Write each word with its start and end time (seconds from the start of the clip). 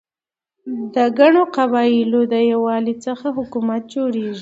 د 0.93 0.95
ګڼو 1.19 1.43
قبایلو 1.57 2.21
د 2.33 2.35
یووالي 2.51 2.95
څخه 3.05 3.27
حکومت 3.37 3.81
جوړيږي. 3.93 4.39